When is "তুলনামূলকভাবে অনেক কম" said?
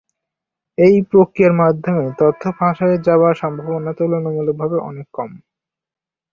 3.97-5.31